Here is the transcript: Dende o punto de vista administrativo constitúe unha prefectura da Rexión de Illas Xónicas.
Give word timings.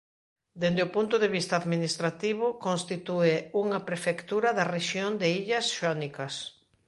Dende 0.61 0.81
o 0.87 0.93
punto 0.95 1.15
de 1.23 1.29
vista 1.37 1.53
administrativo 1.61 2.45
constitúe 2.65 3.35
unha 3.63 3.79
prefectura 3.89 4.49
da 4.57 4.69
Rexión 4.75 5.11
de 5.21 5.27
Illas 5.39 5.65
Xónicas. 5.77 6.33